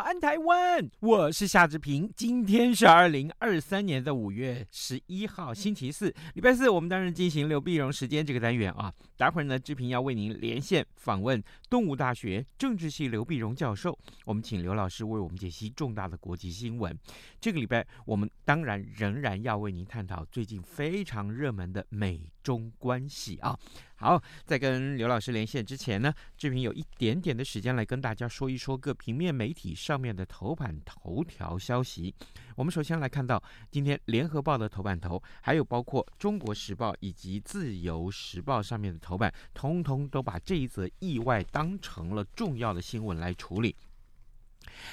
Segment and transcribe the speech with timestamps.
[0.00, 0.88] 安，台湾！
[1.00, 2.10] 我是夏志平。
[2.14, 6.68] 今天是二零二三年的五月十一号，星期四，礼拜四。
[6.68, 8.92] 我们当然进行刘碧荣时间这个单元啊。
[9.16, 13.98] 待会儿呢，志平要为您连线访问动物大学政治系刘碧荣教授。
[14.24, 16.96] 我们请刘老师为我们解析重大的国际新闻。
[17.40, 23.54] 这个礼拜，我们当然仍然要为您探讨最近非常热门的美中关系啊。
[23.96, 32.14] 好，在跟刘老师连线之前呢，志平有一点点的时间来跟大家说一说各平面媒体上面的头版头条消息。
[32.56, 43.76] 我们首先来看到今天联合报的头版头，还有包括中国时报以及自由时报上面的头版，通通都把这一则意外当成了重要的新闻来处理。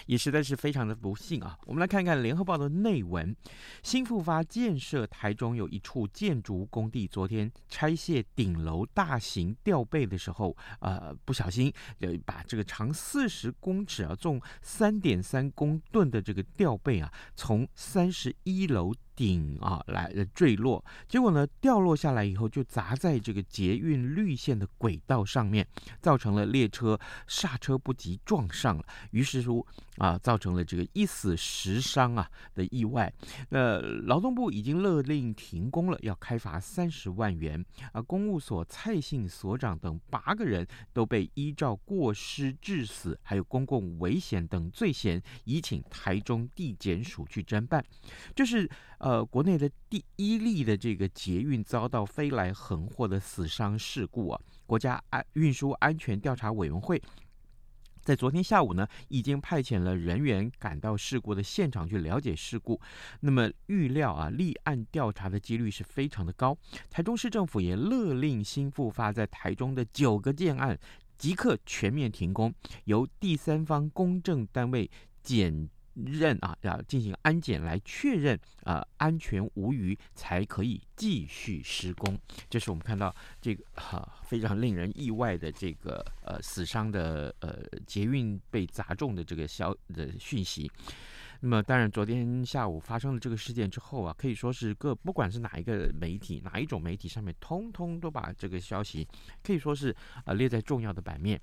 [0.05, 1.57] 也实在是非常的不幸啊！
[1.65, 3.35] 我们来看看《联合报》的内文：
[3.83, 18.93] 新复发建设台中有一处建筑工地，昨天拆卸顶楼大型吊臂的时候，呃，不小心呃把这个长四十公尺啊、重三点三公吨的这个吊臂啊，从三十一楼。
[19.15, 25.65] 顶啊，来坠落，结果呢，掉落下来以后就砸在这个捷运绿线的轨道上面，
[26.01, 29.65] 造成了列车刹车不及撞上了，于是说
[29.97, 33.11] 啊，造成了这个一死十伤啊的意外。
[33.49, 37.63] 那劳动部已经勒令停工了，要开罚三十万元。
[37.93, 47.83] 啊，公务所蔡姓所长等八个人都被依照过失致死还有公共危险等罪嫌，移请台中地检署去侦办。
[48.35, 48.69] 这是。
[49.05, 56.99] 呃，国内的第一例的这个捷运遭到飞来横祸的死伤事故啊，国家安运输安全调查委员会
[58.01, 62.81] 在昨天下午呢，已经派遣了人员赶到事故的现场去了解事故。
[63.19, 66.57] 那么预料啊，立案调查的几率是非常的高。
[66.89, 70.75] 台中市政府也勒令新复发在台中的九个建案
[71.15, 72.51] 即刻全面停工，
[72.85, 74.89] 由第三方公证单位
[75.21, 75.69] 检。
[75.95, 82.17] 认啊，要进行安检来确认啊、安全无虞，才可以继续施工。
[82.49, 90.69] 这是我们看到这个哈、啊、非常令人意外的这个呃死伤的呃捷运被砸中的这个消的讯息。
[91.41, 99.07] 那么当然，昨天下午发生了这个事件之后啊，可以说是各不管是哪一个媒体哪一种媒体上面，通通都把这个消息
[99.43, 101.39] 可以说是啊、呃、列在重要的版面。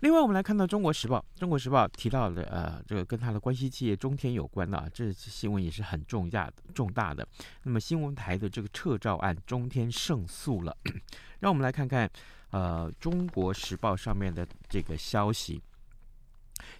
[0.00, 7.26] 另外，我们来看到《中国时报》，《中国时报》提到的，呃，这个跟他的关系企业中天有关的啊，这新闻也是很重大、重大的。
[7.62, 10.76] 那么，新闻台的这个撤照案，中天胜诉了。
[11.40, 12.10] 让我们来看看，
[12.50, 15.62] 呃，《中国时报》上面的这个消息。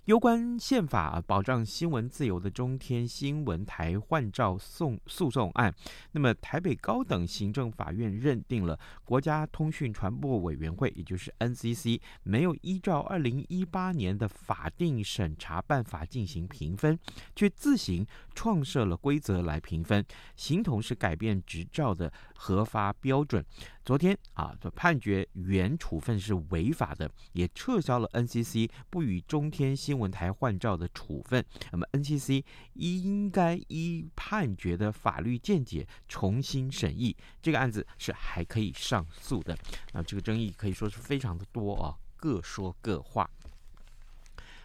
[0.04, 5.74] 有关宪法保障新闻自由的中天新闻台换照诉诉讼案，
[6.12, 16.98] 那么台北高等行政法院认定了国家通讯传播委员会，也就是 NCC，没有依照二零一八年的法定审查办法进行评分，
[17.34, 20.04] 却自行创设了规则来评分，
[20.36, 23.44] 形同是改变执照的核发标准。
[23.84, 31.44] 昨天啊的判决原处分是违法的，也撤销了 NCC 不与中天新闻台换照的处分。
[31.70, 32.42] 那么 NCC
[32.74, 39.56] 应该依判决的法律见解重新审议这个案子，是还可以上诉的。
[39.92, 43.28] 那这个争议可以说是非常的多啊，各说各话。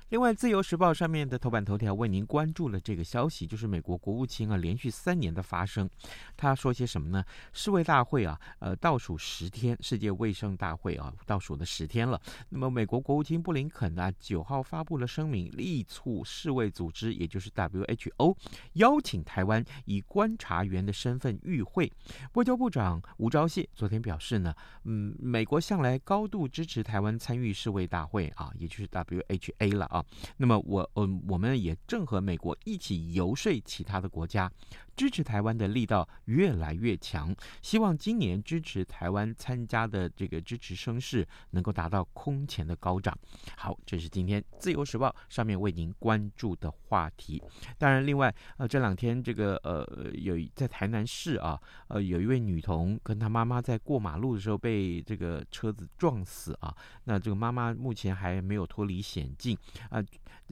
[0.10, 5.88] 另外，《自由时报》上面的头版头条为您关注了这个消息，就是美国国务卿啊连续三年的发声，
[6.36, 7.24] 他说些什么呢？
[7.54, 12.20] 世卫大会啊，呃，倒数十天，世界卫生大会啊，倒数的十天了。
[12.50, 18.36] 那么，美国国务卿布林肯呢，九号发布了声明，力促世卫组织，也就是 WHO，
[18.74, 21.92] 邀请台湾以观察员的身份与会。
[22.34, 29.99] 外交部长吴钊燮昨天表示呢，嗯，美国向来高度支持台湾参与世卫大会啊，也就是 WHA 了啊。
[30.38, 34.52] 那么我嗯、呃，我们也正和美国一起游说其他的国家。
[34.96, 43.18] 支持台湾的力道越来越强，希望今年支持台湾参加的这个支持声势能够达到空前的高涨。
[43.56, 47.42] 好，这是今天《自由时报》上面为您关注的话题。
[47.78, 51.58] 当然，另外呃这两天这个呃有在台南市啊，
[51.88, 56.76] 呃有一位女童跟她妈妈在过马路的时候被这个车子撞死啊。
[57.06, 59.58] 那这个妈妈目前还没有脱离险境
[59.90, 60.04] 啊。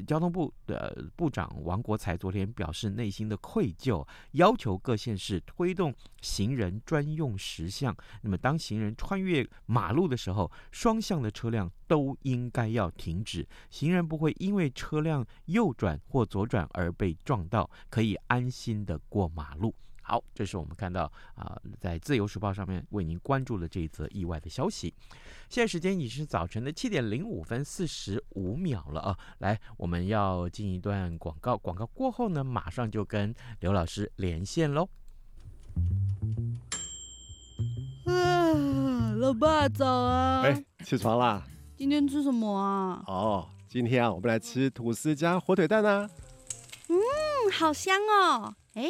[0.06, 4.07] 交通部的部长王国材昨天表示内心的愧疚。
[4.34, 5.92] 要求各县市推动
[6.22, 7.95] 行人专用实巷。
[8.22, 19.74] 那么，当行人穿越马路的时候，双向的车辆都应该要停止，行人不会因为车辆右转或左转而被撞到，可以安心的过马路。
[20.07, 21.04] 好，这是我们看到
[21.36, 24.94] 啊、呃，在《自由时报》上面为您关注了这一则意外的消息。
[25.50, 29.19] 现在时间已是早晨的七点零五分四十五秒了啊！
[29.39, 34.88] 来，我们要进一段广告，广告过后呢，马上就跟刘老师连线喽。
[38.06, 40.42] 啊，老爸早啊！
[40.44, 41.45] 哎，起床啦！
[41.75, 43.04] 今天吃什么啊？
[43.07, 46.09] 哦，今天啊，我们来吃吐司加火腿蛋啊。
[46.88, 46.95] 嗯，
[47.51, 48.56] 好香哦！
[48.75, 48.89] 哎。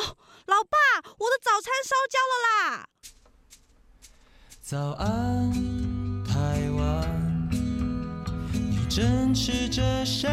[0.00, 0.16] 哦，
[0.46, 0.78] 老爸，
[1.18, 2.88] 我的早餐烧焦了啦！
[4.62, 5.52] 早安，
[6.24, 7.48] 台湾，
[8.50, 10.26] 你正吃着什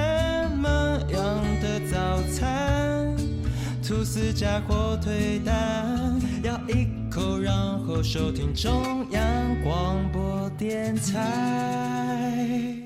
[0.58, 0.70] 么
[1.10, 3.14] 样的早餐？
[3.86, 7.54] 吐司加火腿蛋，咬一口，然
[7.86, 12.78] 后收听中央广播电台。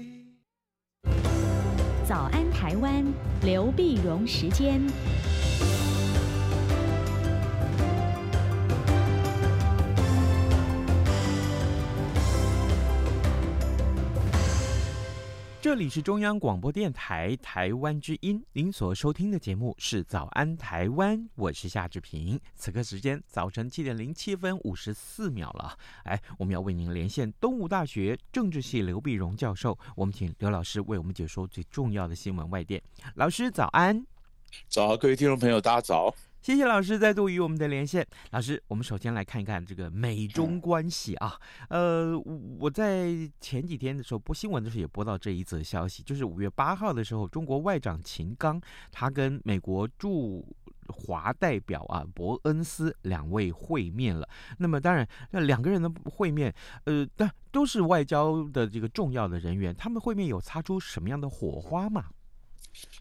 [2.07, 3.05] 早安，台湾，
[3.41, 4.81] 刘碧荣时间。
[15.71, 22.37] 这里是中央广播电台台湾之音，您所收听的节目是《早安台湾》，我是夏志平。
[22.55, 32.83] 此刻时间早晨七点零七分五十四秒了，哎，我们要为您连线东吴大学政治系刘碧荣教授，我们请刘老师为我们解说最重要的新闻外电。
[33.15, 34.05] 老师早安，
[34.67, 36.13] 早，各位听众朋友，大家早。
[36.41, 38.03] 谢谢老师再度与我们的连线。
[38.31, 41.39] 老师，我们首先来看一看这个美中关系啊。
[41.69, 42.17] 呃，
[42.59, 48.59] 我在前几天的时候播新闻的时候也播到这一则消息，就是五月八号的时候，中国外长秦刚
[48.91, 50.43] 他跟美国驻
[50.87, 54.27] 华代表啊伯恩斯两位会面了。
[54.57, 56.51] 那么当然，那两个人的会面，
[56.85, 62.05] 呃，但都是外交的这个重要的人员，他们会面有擦出什么样的火花吗？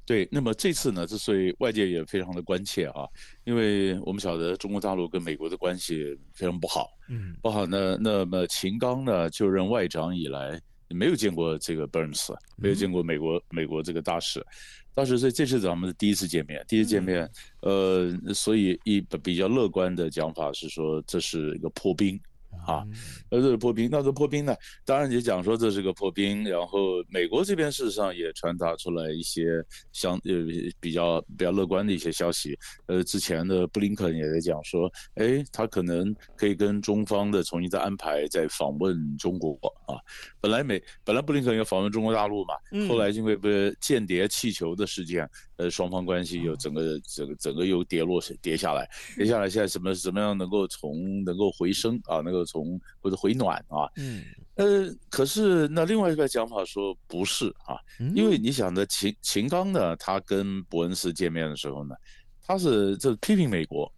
[0.04, 3.06] 对，那么这次呢，之所以外界也非常的关切啊，
[3.44, 7.96] 因为我们晓得中国大陆跟美国的关系非常不好，嗯，不好呢。
[8.00, 14.44] 那么秦刚呢就任外长以来，没有见过这个 Burns，没有见过美国、嗯、美国这个大使，
[14.94, 22.20] 当时，所以这是咱们的第一次见面，第一次见面，嗯、呃，所以一比较乐观的讲法是说，这是一个破冰。
[22.66, 22.84] 啊，
[23.30, 24.54] 那这是破冰，那这破冰呢？
[24.84, 30.32] 当然也讲说这是个破冰，然后美国这边事实上也传达出来一些相呃
[30.78, 32.58] 比较比较乐观的一些消息。
[32.86, 39.96] 呃，之前的布林肯也在讲说，哎，他可能可以跟中方的重新再安排再访问中国啊。
[40.40, 42.54] 本来美本来布林肯要访问中国大陆嘛，
[42.88, 45.28] 后来因为不是间谍气球的事件。
[45.60, 53.84] 呃，双方关系又整个整个整个又跌落跌下来，跌下来，现在什么怎么样能够从能够回升啊，能够从或者回暖啊？
[53.96, 54.24] 嗯，
[54.54, 57.76] 呃，可是那另外一个讲法说不是啊，
[58.14, 61.94] 因为你想的秦秦刚呢，他跟伯恩斯见面的时候呢，
[62.42, 63.92] 他是这批评美国。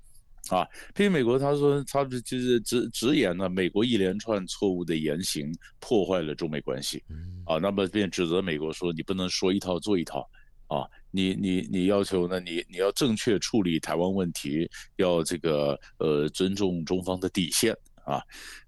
[0.48, 7.00] 啊，批评美国，他说他就是直直言呢，美国一连串错误的言行破坏了中美关系，
[7.46, 10.28] 啊，那么便指责美国说你不能说一套做一套，
[10.66, 18.20] 啊，你你你要求呢，你你要正确处理台湾问题，要这个呃尊重中方的底线啊。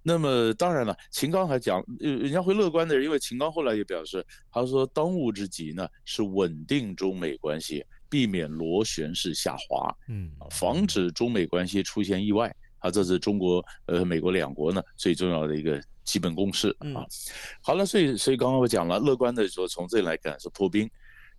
[0.03, 12.55] 那么当然了，秦刚还讲，人家会乐观的人，因为秦刚后来也表示，他说当务之急呢是稳定中美关系，避免螺旋式下滑，嗯，防止中美关系出现意外。
[12.81, 17.01] 啊，这是中国呃美国两国呢最重要的一个基本共识啊。
[17.63, 20.87] 好了，所以所以刚刚我讲了，乐观的说从这里来看是破冰。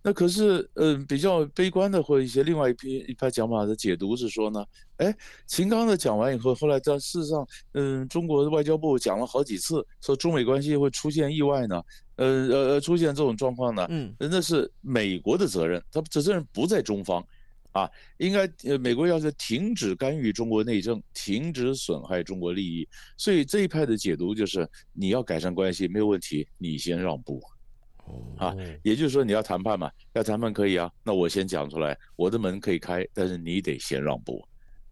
[0.06, 4.64] 那可是，嗯、呃，比较悲观的或一些另外一批一派讲法的解读是说呢，
[4.98, 5.12] 哎，
[5.48, 11.82] 秦刚的讲完以后，后来在事实上，嗯、呃，中国的外交部讲了好几次，说中美关系会出现意外呢，
[12.14, 17.26] 呃呃，出现这种状况呢，嗯，那是美国的责任，他责任不在中方，
[17.72, 27.42] 啊，应该呃，美国要是停止干预中国内政，停止损害中国利益，所以这一派的解读就是你要改善关系没有问题，你先让步。
[28.38, 34.46] 啊，也就是说你要谈判嘛，要谈判可以啊，那我先讲出来，我的门可以开，但是你得先让步。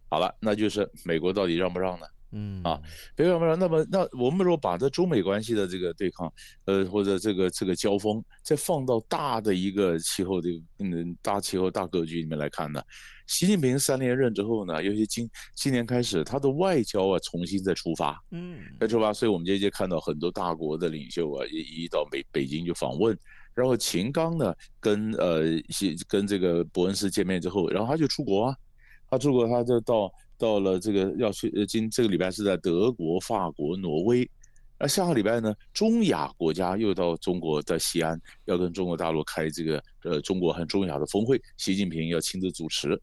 [0.09, 2.07] 好了，那就是美国到底让不让呢？
[2.35, 2.81] 嗯啊，
[3.15, 3.57] 别让不让？
[3.59, 6.33] 那么那我们如果把这中美关系的这个对抗，
[6.65, 12.83] 呃或者这个这个交锋，再放到大的一个气候这个嗯大气候大格局里面来看呢？
[13.27, 23.17] 习近平三连任之后呢，尤其今今年开始，他的外交啊重新再出发，嗯，再出发，所以我们这些看到很多大国的领袖啊，一一到北北京就访问，
[23.55, 25.43] 然后秦刚呢跟呃
[26.07, 28.57] 跟这个伯恩斯见面之后，然后他就出国啊，
[29.09, 34.29] 他出国他就到到了这个要去呃今这个礼拜是在德国、法国、挪威，
[34.79, 43.01] 那下个礼拜呢，中亚国家又到中国的西安，要跟中国大陆开这个呃中国和中亚的峰会，习近平要亲自主持。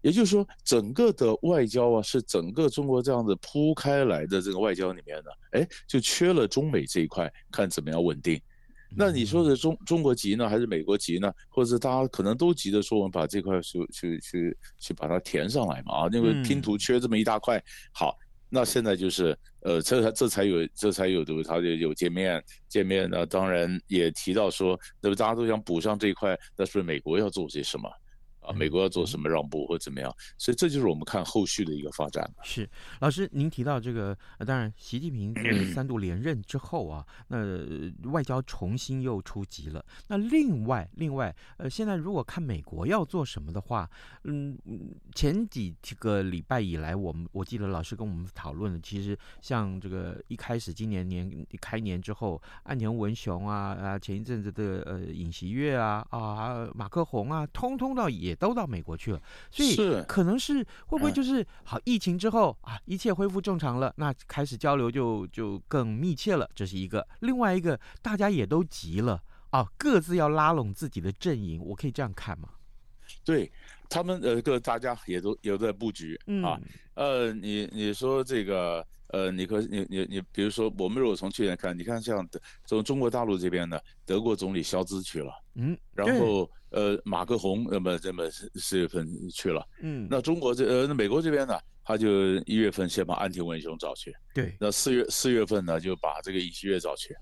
[0.00, 8.40] 也就是说，整个的外交啊，是整个中国这样子铺开来的这个外交里面呢，哎，就缺了中美这一块，看怎么样稳定。
[8.96, 11.32] 那你说是中中国急呢，还是美国急呢？
[11.48, 16.06] 或者是大家可能都急着说，我们把这块去去去去把它填上来嘛？
[16.06, 17.62] 啊，因为拼图缺这么一大块。
[17.92, 18.16] 好，
[18.48, 23.26] 那现在就是呃，这才这才有这才有的，他就有见面见面呢。
[23.26, 27.88] 当然也提到说，那么大家都想补上这一块，那是不是美国要做些什么？
[28.48, 30.10] 啊，美国要做什么让步或怎么样？
[30.38, 32.28] 所以这就是我们看后续的一个发展。
[32.42, 32.68] 是，
[33.00, 35.34] 老师，您提到这个，当然，习近平
[35.74, 37.38] 三度连任之后啊，那
[38.10, 39.84] 外交重新又出击了。
[40.06, 43.88] 那另外，另外，呃，现在如果看美国要做什么的话，
[44.24, 44.56] 嗯，
[45.14, 58.37] 前几个礼拜以来，我们我记得老师跟我们讨论的，其实像这个一开始今年年开年之后，岸田文雄啊啊，前一阵子的呃尹锡悦啊啊马克宏啊，通通到也。
[58.38, 59.76] 都到美国去了，所以
[60.06, 61.78] 可能是会不会就是好？
[61.84, 66.48] 疫情之后啊，一切恢复正常了，那开始交流就就更密切了。
[66.54, 72.48] 这是一个，另外一个，大家也都急了啊，各自要拉拢自己的阵营，我可以这样看吗？
[73.24, 73.50] 对
[73.88, 76.60] 他们呃，各大家也都有在布局啊。
[76.94, 78.86] 呃，你你说这个。
[79.08, 82.26] 呃，你可你你你，比如说，我们如果从去年看，你看像
[82.64, 97.16] 从中国大陆这边呢，德国总理肖兹去了，嗯，然后呃，马克宏那么这么四月份去了，嗯，那中国这呃，那美国这边呢，他就一月份先把安田文雄找去，对，那四月四月份呢，就把这个尹锡悦找去。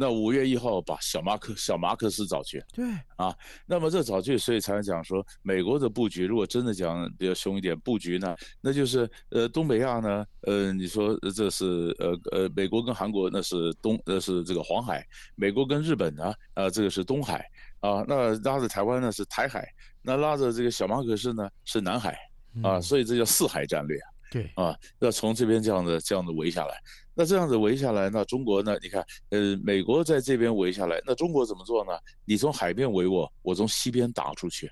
[0.00, 2.86] 那五月一号把小马克小马克思找去，对
[3.16, 3.34] 啊，
[3.66, 17.44] 那么这找去，所以才讲说美国的布局，如果真的讲比较凶一点布局呢，那就是呃东北亚呢，呃你说这是呃呃美国跟韩国那是东那是这个黄海，美国跟日本呢啊、呃、这个是东海
[17.80, 19.68] 啊，那拉着台湾呢是台海，
[20.00, 22.16] 那拉着这个小马克思呢是南海
[22.62, 23.98] 啊，所以这叫四海战略。
[24.30, 26.74] 对啊，要从这边这样的这样的围下来，
[27.14, 28.76] 那这样子围下来，那中国呢？
[28.82, 31.92] 你看，呃，美国在这边围下来，那中国怎么做呢？
[32.24, 34.70] 你从海边围我，我从西边打出去，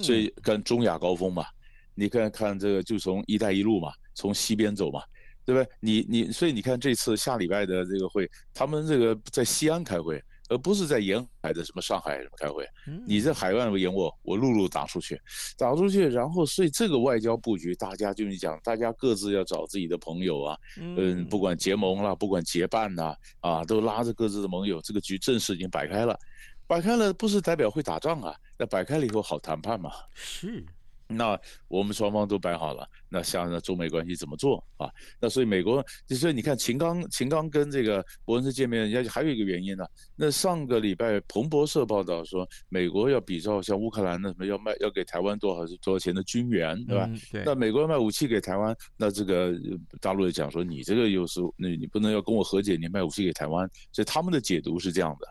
[0.00, 1.44] 所以跟中亚高峰嘛，
[1.94, 5.02] 你看看这个就从“一带一路”嘛，从西边走嘛，
[5.44, 5.68] 对不对？
[5.80, 10.22] 你你所以你看这次下礼拜的这个会，他们这个在西安开会。
[10.48, 12.66] 而不是在沿海的什么上海什么开会，
[13.06, 15.20] 你在海外演我，我陆路打出去，
[15.56, 26.18] 打出去，然后所以这个外交布局，大家就是讲，大家各自要找自己的朋友啊，嗯，不管结盟啦，不管结伴呐，啊，都拉着各自的盟友，这个局正式已经摆开了，
[26.66, 30.64] 摆开了不是代表会打仗啊，那摆开了以后好谈判嘛，是。
[31.16, 31.38] 那
[31.68, 34.90] 我们双方都摆好了，那像那中美关系怎么做啊？
[35.20, 39.84] 那所以美国，所以你看秦刚，秦刚跟这个伯恩斯见面，人家还有一个原因呢。
[40.16, 47.06] 那上个礼拜彭博社报道说，美国要比照像乌克兰的什么要卖要给台湾多少多少钱的军援，对吧？
[47.08, 47.42] 嗯、对。
[47.44, 49.52] 那美国要卖武器给台湾，那这个
[50.00, 55.26] 大陆也讲说，你这个又是那你不能要跟我和解，你卖武器给台湾，所以他们的解读是这样的。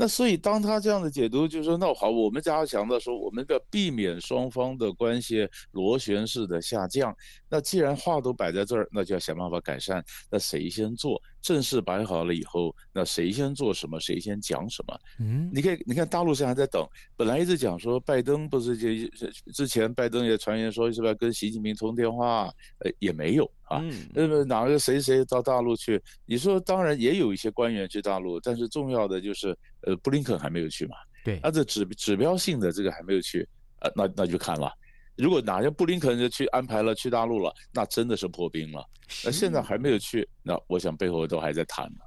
[0.00, 7.12] 那所以当他这样的解读，就是说，那好，我们加强的时候，我们要避免双方的关系螺旋式的下降。
[7.48, 10.04] 那既然话都摆在这儿，那就要想办法改善。
[10.30, 11.20] 那谁先做？
[11.40, 13.98] 阵势摆好了以后，那谁先做什么？
[13.98, 14.98] 谁先讲什么？
[15.20, 16.86] 嗯，你看，你看大陆现在还在等。
[17.16, 18.88] 本来一直讲说拜登不是就
[19.52, 22.52] 之前拜登也传言说是不是要跟习近平通电话？
[22.78, 23.82] 呃，也没有啊。
[24.12, 26.02] 那么哪个谁谁到大陆去？
[26.26, 29.56] 你说当然也有一些官员去大陆，但是重要的就是。
[29.82, 30.96] 呃，布林肯还没有去嘛？
[31.24, 34.68] 对，那这指指标性的这个还没有去，呃，那那就看了。
[35.18, 38.88] 如果哪天布林肯就去安排了去大陆了，那真的是破冰了。
[39.24, 41.98] 那现在还没有去，那我想背后都还在谈呢。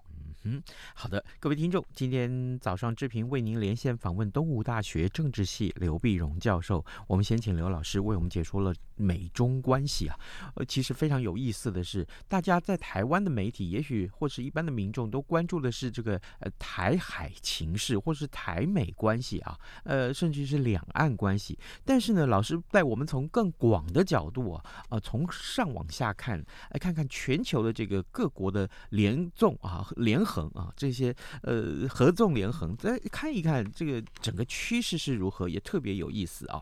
[0.43, 0.59] 嗯，
[0.95, 6.83] 好的，各位听众，今天早上志平为您连线访问东吴大学政治系刘碧荣教授。
[7.05, 10.17] 我们先请刘老师为我们解说了美中关系啊。
[10.55, 21.59] 呃，其实非常有意思的是，大家在台湾的媒体，也许或是一般的民众都关注的是这个呃台海情势，或是台美关系啊，呃，甚至是两岸关系。
[21.83, 30.21] 但是呢，老师带我们从更广的角度啊，呃，从上往下看，来看看全球的这个各国的联纵啊联。
[30.23, 36.61] 横啊，这些呃合纵连横，再看一看这个整个趋势是如何，也特别有意思啊。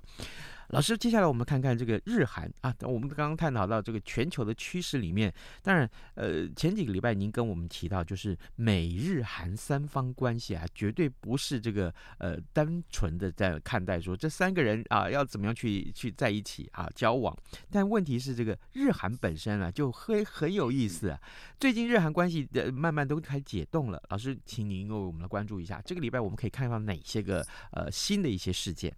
[0.70, 5.34] 老师，接下来我们看看这个日韩啊，我们刚刚探讨到这个全球的趋势里面，
[5.64, 17.36] 当然，呃，前几个礼拜您跟我们提到，就是美日韩三方关系啊，绝对不是这个呃单纯的在看待说这三个人啊要怎么样去去在一起啊交往，
[17.72, 21.20] 但问题是这个日韩本身啊就很很有意思啊，
[21.60, 28.96] 最近日韩关系的慢慢都开始解冻了，老师，请您为我们来关注一下，这个礼拜我们可以看到哪些个呃新的一些事件？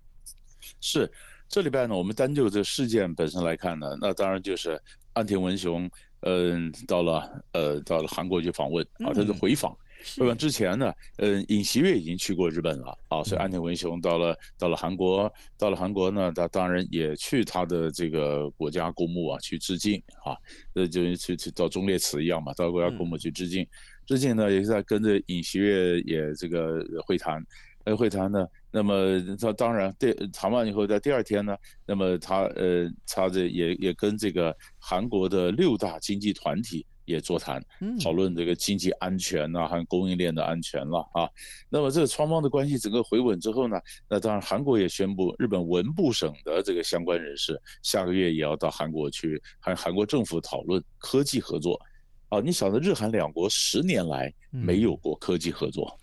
[0.82, 1.10] 是。
[1.52, 4.82] 这礼拜呢，我们单就这个事件本身来看呢，那当然就是
[5.12, 5.92] 岸田文雄，
[6.22, 9.76] 嗯，到了呃到了韩国去访问啊，他是回访。
[10.18, 20.34] 回访之前呢，嗯，尹锡悦已经去过日本了啊，所以岸田文雄到了到了韩国，到了韩国呢，他当然也去他的这个国家公墓啊去致敬啊，
[20.74, 23.68] 那，就去去到忠烈祠一样嘛，到国家公墓去致敬，
[24.06, 27.46] 致敬呢也是在跟着尹锡悦也这个会谈。
[27.84, 37.62] 呃，会谈呢，那么他当然第谈完以后，在第二天呢，那么他呃，他这也也跟这个韩国的六大经济团体也座谈，
[38.02, 41.30] 讨论这个经济安全呐，和供应链的安全了啊。
[41.70, 51.78] 那么这个双方的关系整个回稳之后呢，那当然韩国也宣布，日本文部省的这个相关人士下个月也要到韩国去，和韩国政府讨论科技合作。
[52.30, 56.00] 啊，你晓得日韩两国十年来没有过科技合作。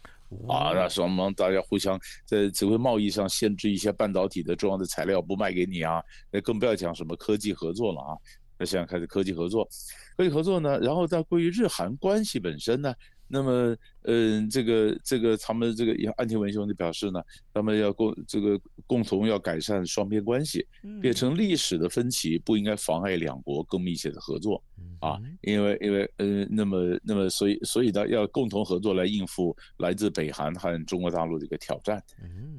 [0.48, 8.16] 啊，那双方大家互相在只会贸易上限制一些半导体的重要的材料不卖给你啊，那更不要讲什么科技合作了啊。
[8.58, 9.68] 那现在开始科技合作，
[10.16, 12.92] 科技合作呢，然后在关于日韩关系本身呢。
[13.30, 20.66] 那么，嗯，这个这个他们这个安田文雄就表示呢，他们要共这个共同要改善双边关系，
[21.02, 24.64] 变成历史的分歧不应该妨碍两国更密切的合作，
[25.00, 32.02] 啊，因为因为呃，那么那么所以所以呢，要共同合作来应付来自北韩和中国大陆的一个挑战。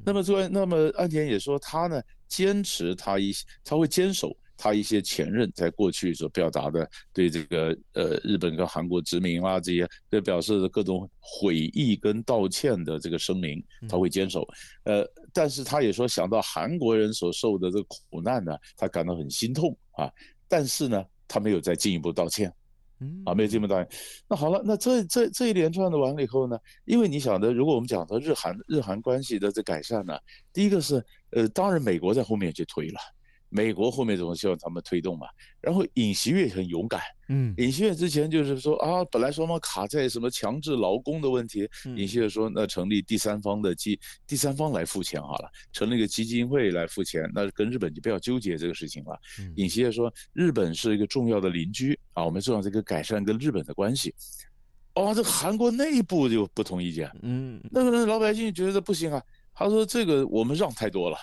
[0.05, 3.31] 那么作为那么岸田也说他呢坚持他一
[3.63, 4.35] 他会坚守。
[4.61, 14.45] 他一些前任在过去所表达的对这个呃日本跟韩国殖民啊这些，对表示的各种悔意跟道歉的这个声明，他会坚守。
[14.83, 20.11] 呃，但是他也说想到韩国人所受的这个苦难呢，他感到很心痛啊。
[20.49, 22.51] 但是呢，他没有再进一步道歉，
[22.99, 23.99] 嗯啊，没有进一步道歉。
[24.27, 30.17] 那好了，那这这这一连串的完了以后呢，因为你想的，如果我们讲到日韩日韩关系的这改善呢，
[30.51, 32.99] 第一个是呃，当然美国在后面去推了。
[33.49, 35.27] 美国后面总希望他们推动嘛，
[35.59, 49.19] 然后尹锡悦很勇敢，嗯，尹锡悦之前就是说啊，本来双方卡在什么强制劳工的问题，尹锡悦说那成立第三方的基，第三方来付钱好了，成立一个基金会来付钱，那跟日本就不要纠结这个事情了。
[49.55, 54.13] 尹锡悦说日本是一个重要的邻居啊，我们重要这个改善跟日本的关系。
[54.93, 59.23] 哦，这韩国内部就不同意见，嗯，那个老百姓觉得不行啊，
[59.55, 61.17] 他说这个我们让太多了。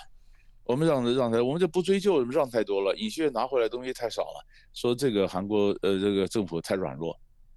[0.66, 2.94] 我们让让他，我们就不追究，我们让太多了。
[2.96, 7.16] 尹锡悦拿回来东西太少了，说这个韩国呃这个政府太软弱，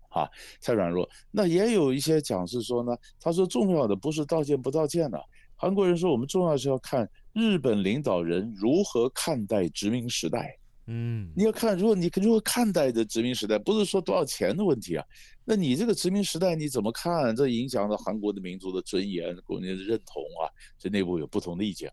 [0.09, 0.29] 啊，
[0.61, 1.09] 太软弱。
[1.31, 5.19] 那也有一些讲是说呢，他说重要的不是道歉不道歉的，
[5.55, 10.55] 韩国人说我们重要是要看日本领导人如何看待殖民时代。
[10.91, 15.05] 嗯，你要看，如果你如何看待的殖民时代，不是说多少钱的问题啊，
[15.45, 17.35] 那你这个殖民时代你怎么看？
[17.35, 21.91] 这影响了韩国的民族的尊严、国民的认同啊，这内部有不同的意见。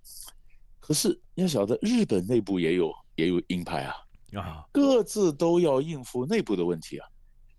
[0.87, 3.95] 可是你要晓得，日本内部也有也有鹰派啊，
[4.35, 7.09] 啊，各自都要应付内部的问题啊，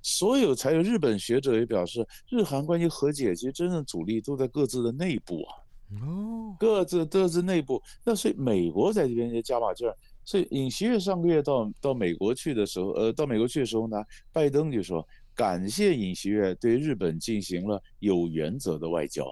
[0.01, 5.51] 所有才有日本学者也表示，日韩关系和解，其实真正阻力都在各自的内部啊。
[6.01, 7.83] 哦，各自各自内部。
[8.05, 9.93] 那所以美国在这边也加把劲儿。
[10.23, 19.25] 所以尹锡悦上个月到到美国去的时候，呃，到美国去的时候呢，拜登就说感谢尹锡悦对日本进行了有原则的外交。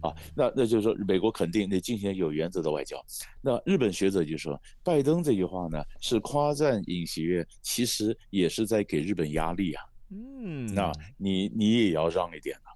[0.00, 3.02] 啊，那那就是说，美国肯定得进行有原则的外交。
[3.40, 9.82] 那日本学者就说，拜登这句话呢是夸赞尹锡悦，其实也是在给日本压力啊。
[10.10, 12.70] 嗯，那你你也要让一点啊。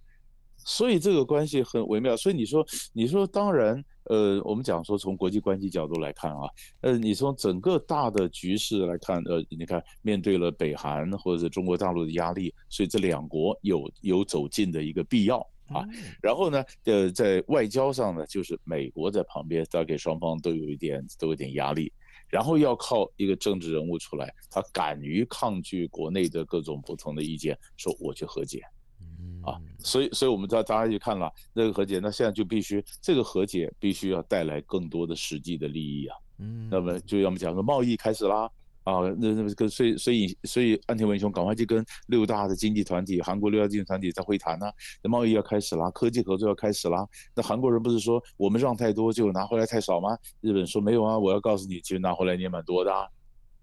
[0.65, 2.17] 所以这个关系很微妙。
[2.17, 6.49] 所以你说，你说当然，呃，我们讲说从国际关系角度来看啊，
[6.83, 15.45] 呃，你从整个大的局势来看，呃，你看面对了北韩或者是中国大陆的压力，所以这两国有有走近的一个必要。
[15.73, 15.85] 啊，
[16.23, 21.93] 然后呢，呃，在外交上呢，就是美国在旁边，大概双方都有一点都有点压力，
[22.29, 28.63] 然后要靠一个政治人物出来，他敢于抗拒国内的各种不同的意见，说我去和解，
[29.43, 36.99] 啊，所以所以我们大大家就看了那个和解，那现在就必须这个和解必须要带来更多的实际的利益啊，嗯，那么。
[37.01, 38.51] 就要么讲说贸易开始啦。
[38.85, 47.07] 啊，那那个，所以所以所以安田文雄赶快去跟六大的经济团体，韩国六大经济团体在会谈呢、啊，那贸易要开始啦，科技合作要开始啦。
[47.35, 50.16] 那韩国人不是说我们让太多就拿回来太少吗？
[50.40, 53.07] 日本说没有啊，我要告诉你，其实拿回来你也蛮多的啊。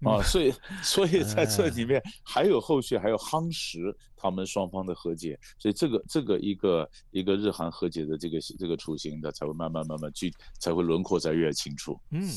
[0.02, 0.50] 啊，所以
[0.82, 11.98] 所以在这里面还有后续，还有夯实他们双方的和解，所以这个这个一个一个日韩和解的这个这个雏形的才会慢慢慢慢去，才会轮廓才越清楚。
[12.10, 12.28] 嗯。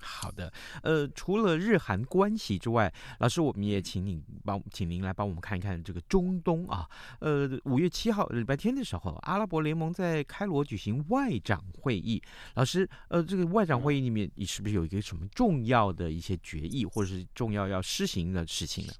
[0.00, 0.52] 好的，
[0.84, 6.88] 呃，除了日韩关系之外，老师，我们也请您帮，请您来帮我们看一看这个中东啊。
[7.18, 12.22] 呃，五月七号礼拜天的时候，阿拉伯联盟在开罗举行外长会议。
[12.54, 18.92] 老师，呃，这个外长会议里面，你是不是有一个什么重要的一些决议，或者是重要要施行的事情呢？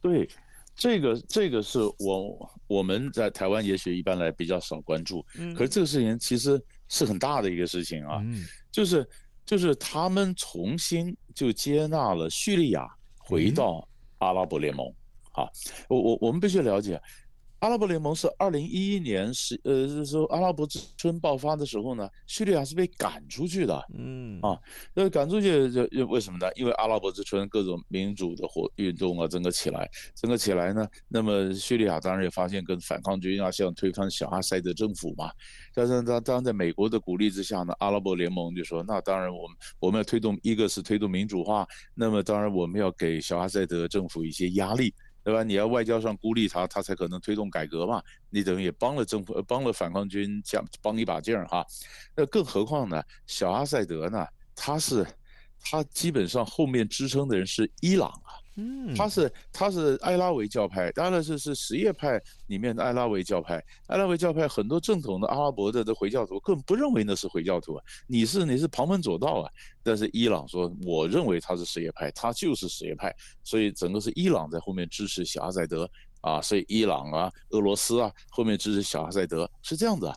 [0.00, 0.28] 对，
[0.74, 9.06] 这个这个是我我们在台湾也许一般来比较少关注，嗯，可是这个事情其实是很大的一个事情啊，嗯，就是。
[9.44, 12.86] 就是他们重新就接纳了叙利亚
[13.18, 13.86] 回到
[14.18, 14.86] 阿拉伯联盟，
[15.32, 15.44] 啊，
[15.88, 16.98] 我我我们必须了解。
[17.62, 24.58] 阿拉伯联盟是二零一一年是呃，就是说阿拉伯之春爆发的时候呢，叙利亚是被赶出去的，嗯啊，
[24.92, 26.52] 那赶出去就就为什么呢？
[26.56, 35.30] 因为阿拉伯之春各种民主的活运动啊，整个起来，整个起来呢，那么叙利亚当然也发现跟反抗军啊，像推翻小阿塞德政府嘛，
[35.72, 44.92] 但是当当在美国的鼓励之下呢，阿拉伯联盟就说，那当然我们我们要推动一个是推动民主化，那么当然我们要给小阿塞德政府一些压力。
[45.24, 45.42] 对吧？
[45.42, 48.02] 你要外交上孤立他，他才可能推动改革嘛。
[48.28, 51.64] 你等于也帮了政府，帮了反抗军加帮一把劲儿哈。
[52.16, 53.02] 那更何况呢？
[53.26, 54.26] 小阿塞德呢？
[54.54, 55.06] 他是，
[55.60, 58.41] 他基本上后面支撑的人是伊朗啊。
[58.56, 63.62] 嗯，他是他是艾拉维教派，当然是是什叶派里面的艾拉维教派。
[63.86, 69.50] 艾拉维教派很多正统的阿拉伯的的回教徒根本不认为那是回教徒啊，你是你是旁门左道啊。
[69.82, 75.88] 但是伊朗说，我认为他是什叶派，他就是什叶派，所以整个是伊朗在后面支持小阿塞德
[76.20, 80.14] 啊，所以伊朗啊、俄罗斯啊后面支持小阿塞德是这样子啊。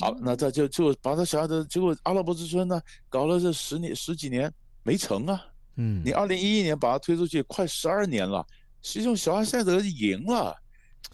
[0.00, 4.50] 好，那他就就把他小阿塞德，结果阿拉伯之春呢，搞了这十年十几年
[4.82, 5.40] 没成啊。
[5.76, 8.46] 嗯，你二零一一年把它推出去，快十二年了，
[8.82, 10.56] 实际上小阿塞德赢了，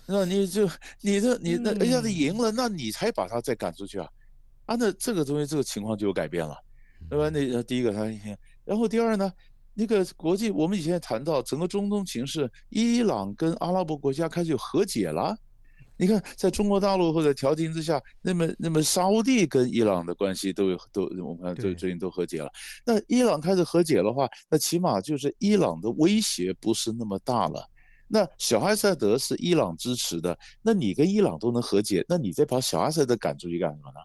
[0.06, 0.68] 那你就
[1.00, 4.08] 你的你的哎呀，他赢了，那你才把他再赶出去啊？
[4.66, 6.56] 啊，那这个东西这个情况就有改变了，
[7.08, 7.28] 对吧？
[7.30, 8.04] 那第一个他，
[8.64, 9.32] 然后第二呢，
[9.74, 15.36] 那个国际我们以前谈到整个中东情势，伊朗跟阿拉伯国家开始有和解了。
[16.00, 22.50] 你看，在中国大陆或者调停之下，那么那么沙乌地跟伊朗的关系都有都，我们看最最近都和解了。
[22.86, 27.62] 那伊朗开始和解的话，那起码就是伊朗的威胁不是那么大了。
[28.08, 34.00] 那小阿塞德是伊朗支持的，那你跟伊朗都能和解，那你再把小阿塞德赶出去干什么呢？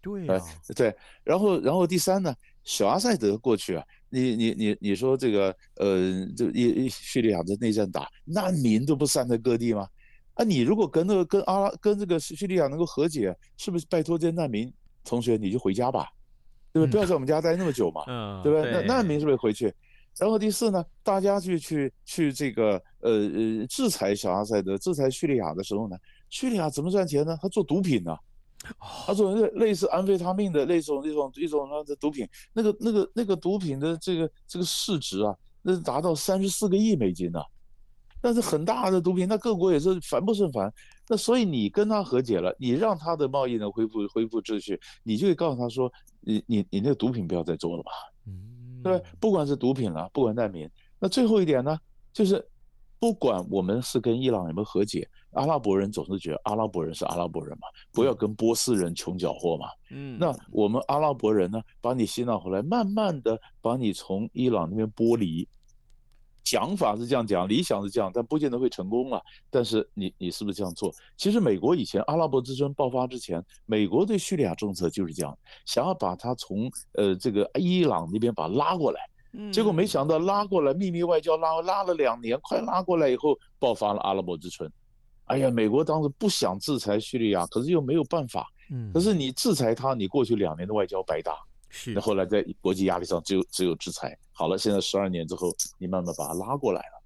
[0.00, 0.40] 对啊，
[0.76, 0.94] 对。
[1.24, 9.88] 然后然后第三呢，小阿塞德过去啊，你你你你说这个呃，这一叙利亚的内战打难民都不散在各地吗？
[10.34, 14.72] 啊，你如果跟那个跟阿拉跟这个叙利亚能够和解，是不是拜托这些难民
[15.04, 16.08] 同学你就回家吧，
[16.72, 16.92] 对不对？
[16.92, 18.72] 不要在我们家待那么久嘛，嗯，对不对？
[18.72, 19.72] 那难民是不是回去？
[20.18, 25.96] 然后第四呢，大家去去去这个呃呃制裁小阿塞德、制裁叙利亚的时候呢，
[26.30, 27.36] 叙利亚怎么赚钱呢？
[27.40, 28.16] 他做毒品呢，
[29.06, 37.38] 他做类类似安非他命的那种那种一种那的毒品，那个那个那个毒品的这个这个市值啊，那达到三十四个亿美金呢。
[38.22, 40.72] 但是很大的毒品，那各国也是烦不胜烦。
[41.08, 47.90] 那所以你跟他和解了，你让他的贸易能恢复恢复秩序，你就会告诉他说，你你你那个毒品不要再做了吧，
[48.28, 50.70] 嗯，对，不管是毒品了，不管难民。
[51.00, 51.76] 那最后一点呢，
[52.12, 52.42] 就是
[53.00, 59.66] 不管我们是跟伊朗有没有和解，阿拉伯人总是觉得阿拉伯人是阿拉伯人嘛，不要跟波斯人穷搅和嘛。
[59.90, 65.48] 嗯，那我们阿拉伯人呢，把你吸纳回来，慢慢的把你从伊朗那边剥离。
[66.44, 69.20] 讲法是这样讲，理想是这样，但不见得会成功啊。
[69.50, 70.92] 但是你你是不是这样做？
[71.16, 79.00] 其实美国以前阿拉伯之春爆发之前，美国对叙利亚政策就是这样，想要把它从呃这个伊朗那边把他拉过来。
[79.50, 84.70] 结果没想到拉过来秘密外交拉拉了两年，快拉过来以后爆发了阿拉伯之春。
[85.24, 88.46] 哎呀，美国当时不想制裁叙利亚，可是又没有办法。
[88.70, 91.34] 嗯，可是你制裁他，你过去两年的外交白搭。
[91.74, 94.16] 是，那后来在国际压力上，只有只有制裁。
[94.30, 97.02] 好了，现在十二年之后，你慢慢把它拉过来了，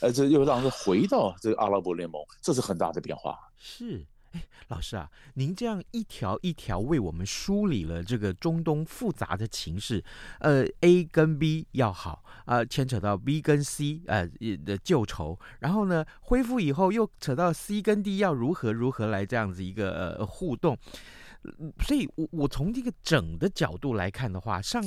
[0.00, 3.38] 呃，这又让他回到这个阿拉伯联盟，这是很大的变化。
[3.58, 10.02] 是，哎，老师啊，您这样一条一条为我们梳理了这个中东复杂的情势，
[10.40, 14.26] 呃，A 跟 B 要好啊，呃，牵扯到 B 跟 C 呃
[14.64, 20.78] 的旧仇，然后呢，恢复以后又扯到 C 跟 D 要如何如何来这样子一个呃互动。
[21.80, 24.82] 所以，我我从这个整的角度来看的话，上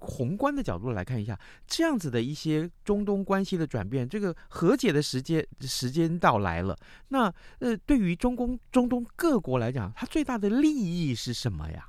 [0.00, 6.76] 宏观的角度来看一下，这样子的一些中东关系的转变，这个和解的时间时间到来了。
[7.08, 11.88] 那呃，对于中东中东各国来讲，它最大的利益是什么呀？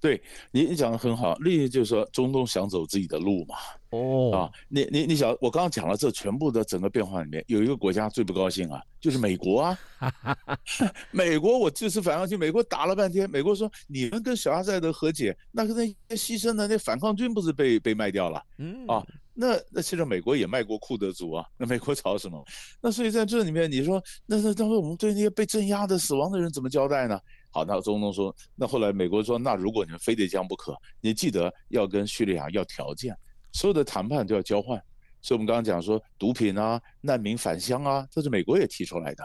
[0.00, 3.54] 对你，你讲的很好，利益就是说中东想走自己的路嘛。
[3.90, 9.78] 哦啊，你你你想，我刚刚讲了这全部的整个变化里面，有一个国家最不高兴啊，就是美国啊。
[11.12, 18.42] 美国，我这次反抗去，美国打了半天，美国说你们跟小阿塞德和解，那个那牺牲的那反抗军不是被被卖掉了？
[18.58, 22.44] 嗯啊，那那其实美国也卖过库德族啊，那美国吵什么？
[22.82, 27.18] 那所以在这里面，你说那那当时我们对那些被镇压的死亡的人怎么交代呢？
[27.56, 33.16] 好，那中东说，那后来美国说，那如果你们非得这样不可，你记得要跟叙利亚要条件，
[33.50, 34.78] 所有的谈判都要交换。
[35.22, 39.24] 所以我们刚刚讲说，毒品啊、难民返乡啊，这是美国也提出来的，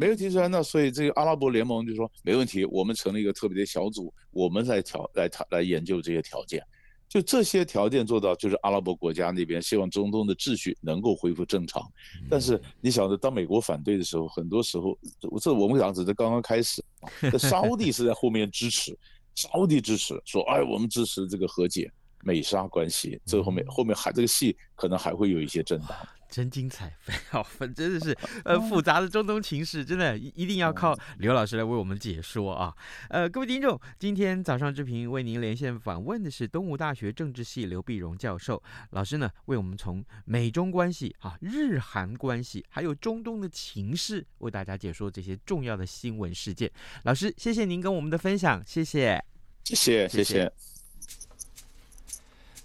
[0.00, 6.64] 没有提出来，那所以这个阿拉伯联盟就说没问题，我们成立一个特别的小组，我们来调来谈来研究这些条件。
[7.08, 11.82] 就这些条件做到，就是阿拉伯国家那边希望中东的秩序能够恢复正常。
[12.28, 14.98] 但是你晓得，当美国反对的时候，很多时候，
[15.40, 16.84] 这我们讲只是刚刚开始。
[17.30, 18.96] 这沙乌地是在后面支持，
[19.34, 21.90] 沙乌地支持说，哎，我们支持这个和解
[22.22, 23.20] 美沙关系。
[23.24, 25.96] 这后面后面还这个戏可能还会有一些震荡。
[26.28, 32.74] 真精彩，非常分，真的是呃 复杂的中东情势，真的一定要靠刘老师来为我们解说啊。
[33.08, 46.70] 呃，各位听众，今天早上之平为您连线访问的是东吴大学政治系刘碧荣教授，老师呢为我们从美中关系啊、日韩关系，还有中东的情势，为大家解说这些重要的新闻事件。
[47.04, 49.22] 老师，谢谢您跟我们的分享，谢谢，
[49.64, 50.52] 谢谢，谢谢。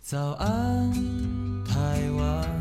[0.02, 0.92] 早安，
[1.64, 2.61] 台湾。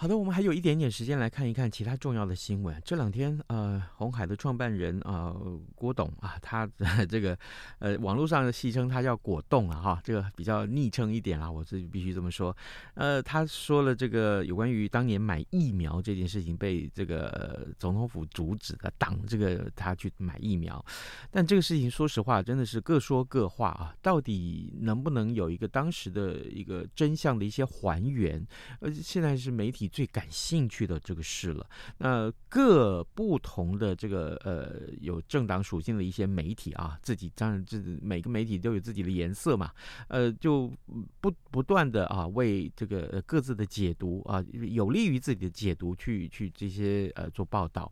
[0.00, 2.80] 好的，我们还有一点点时间来看一看其他重要的新闻。
[2.84, 6.64] 这两天，呃，红海的创办人啊、呃，郭董啊，他
[7.10, 7.36] 这个
[7.80, 12.56] 呃，网络上的戏称他叫果冻啊，哈，这个比较昵称一点啊，我是必须这么说。
[12.94, 20.82] 呃，他说了这个有关于当年买疫苗这件事情被这个、总统府阻止了，挡这个他去买疫苗。
[21.28, 23.92] 但这个事情，说实话，真的是各说各话啊。
[24.00, 28.40] 到底能不能有一个当时的一个真相的一些还原？
[28.78, 29.87] 呃，现在是媒体。
[29.88, 31.66] 最感兴趣的这个事了，
[31.98, 39.70] 那各不同的这个呃有政党属性的一些媒体啊，自己当然这每个媒体都有自己的颜色嘛，
[40.08, 40.72] 呃，就
[41.20, 47.90] 不不断的啊为这个各自的解读啊有利于自己的解读去去这些呃做报道。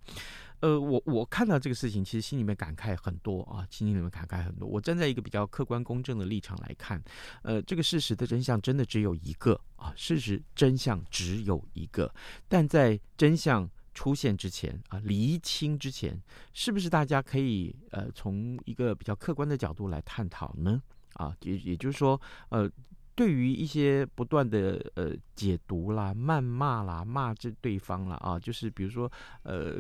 [0.61, 4.67] 呃，我我看到这个事情，其实心里面感慨很多啊，心里面感慨很多。
[4.67, 7.03] 我站在一个比较客观公正的立场来看，
[7.43, 12.13] 呃，这个事实的真相真的只有一个啊，事实真相只有一个。
[12.49, 16.21] 但在真相出现之前啊，厘清之前，
[16.53, 20.83] 是不是大家可以呃从一个比较客观的角度来探讨呢？
[21.15, 22.71] 啊，也也就是说，呃。
[23.17, 29.11] 对于一些不断的呃解读啦、谩骂啦、骂这对方啦啊，就是比如说
[29.43, 29.77] 呃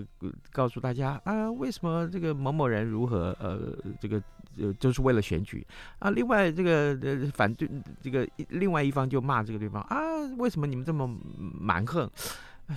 [0.50, 4.20] 告诉大家啊，为什么这个某某人如何呃这个
[4.58, 5.64] 呃就是为了选举
[5.98, 7.70] 啊，另外这个呃反对
[8.00, 10.00] 这个另外一方就骂这个对方啊，
[10.38, 11.06] 为什么你们这么
[11.38, 12.10] 蛮横？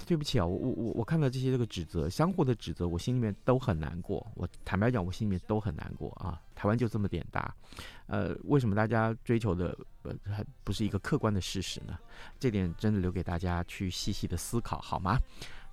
[0.06, 4.26] 对不起啊，我我我我看到这些这个指责，相互的指责，我心里面都很难过。
[4.36, 6.40] 我坦白讲，我心里面都很难过啊。
[6.54, 7.56] 台湾就这么点大，
[8.08, 11.98] 呃，为什么大家追求的呃还不是一个客观的事实呢？
[12.40, 15.18] 这点真的留给大家去细细的思考，好吗？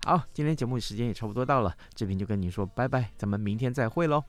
[0.05, 4.23] 好，今天节目时间也差不多到了，这边就跟您说拜拜，咱们明天再会喽。